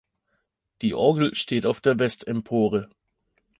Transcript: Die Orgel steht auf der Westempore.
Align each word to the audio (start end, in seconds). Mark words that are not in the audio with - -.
Die 0.81 0.95
Orgel 0.95 1.35
steht 1.35 1.67
auf 1.67 1.79
der 1.79 1.99
Westempore. 1.99 2.89